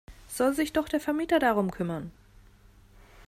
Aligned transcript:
Soll 0.27 0.55
sich 0.55 0.73
doch 0.73 0.89
der 0.89 0.99
Vermieter 0.99 1.37
darum 1.37 1.69
kümmern! 1.69 2.11